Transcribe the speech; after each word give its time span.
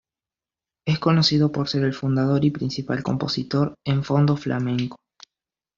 Es 0.87 0.97
conocido 0.97 1.51
por 1.51 1.67
ser 1.67 1.83
el 1.83 1.93
fundador 1.93 2.43
y 2.43 2.49
principal 2.49 3.03
compositor 3.03 3.75
en 3.85 4.03
Fondo 4.03 4.35
Flamenco. 4.35 4.97